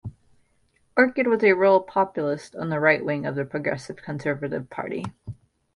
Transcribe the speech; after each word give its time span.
Orchard 0.97 1.27
was 1.27 1.43
a 1.43 1.53
rural 1.53 1.79
populist, 1.79 2.55
on 2.55 2.69
the 2.69 2.79
right-wing 2.79 3.23
of 3.27 3.35
the 3.35 3.45
Progressive 3.45 3.97
Conservative 3.97 4.67
Party. 4.67 5.05